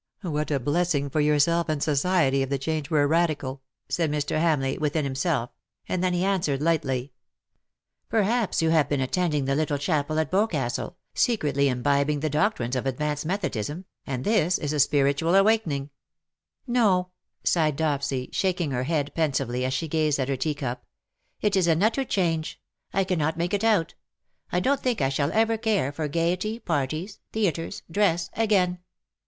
"What 0.23 0.49
a 0.49 0.59
blessing 0.59 1.11
for 1.11 1.21
yourself 1.21 1.69
and 1.69 1.83
society 1.83 2.41
if 2.41 2.49
the 2.49 2.57
change 2.57 2.89
were 2.89 3.07
radical," 3.07 3.61
said 3.87 4.09
Mr. 4.09 4.39
Hamlcigh, 4.41 4.79
within 4.79 5.03
himself; 5.05 5.51
and 5.87 6.03
then 6.03 6.11
he 6.13 6.23
answered, 6.25 6.59
lightly. 6.59 7.13
252 8.09 8.09
*^WHO 8.09 8.11
KNOWS 8.11 8.11
NOT 8.11 8.17
CIRCE?" 8.17 8.25
^^ 8.25 8.25
Perhaps 8.57 8.61
you 8.63 8.69
have 8.71 8.89
been 8.89 8.99
attending 8.99 9.45
the 9.45 9.53
little 9.55 9.77
chapel 9.77 10.17
at 10.17 10.31
Boscastle^ 10.31 10.95
secretly 11.13 11.67
imbibing 11.69 12.21
the 12.21 12.31
doctrines 12.31 12.75
of 12.75 12.87
advanced 12.87 13.27
Methodism,, 13.27 13.85
and 14.07 14.23
this 14.23 14.57
is 14.57 14.73
a 14.73 14.79
spiritual 14.79 15.33
awakening/' 15.33 15.91
*^^No/' 16.67 17.09
sighed 17.43 17.77
Dopsy, 17.77 18.33
shaking 18.33 18.71
her 18.71 18.85
head, 18.85 19.11
pensively, 19.13 19.63
as 19.63 19.73
she 19.75 19.87
gazed 19.87 20.19
at 20.19 20.29
her 20.29 20.35
teacup." 20.35 20.83
It 21.41 21.55
is 21.55 21.67
an 21.67 21.83
utter 21.83 22.05
change. 22.05 22.59
I 22.91 23.03
cannot 23.03 23.37
make 23.37 23.53
it 23.53 23.63
out. 23.63 23.93
I 24.51 24.59
don^'t 24.61 24.79
think 24.79 24.99
I 24.99 25.09
shall 25.09 25.31
ever 25.31 25.59
care 25.59 25.91
for 25.91 26.07
gaiety— 26.07 26.57
parties— 26.71 27.19
theatres— 27.33 27.83
dress— 27.91 28.31
again. 28.33 28.79